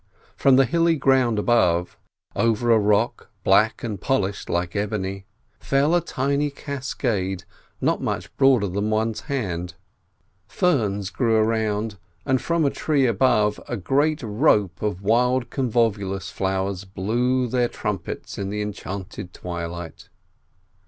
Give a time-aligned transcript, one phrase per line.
[0.35, 1.95] From the hilly ground above,
[2.35, 5.27] over a rock black and polished like ebony,
[5.59, 7.43] fell a tiny cascade
[7.79, 9.75] not much broader than one's hand;
[10.47, 16.31] ferns grew around and from a tree above where a great rope of wild convolvulus
[16.31, 20.09] flowers blew their trumpets in the enchanted twilight.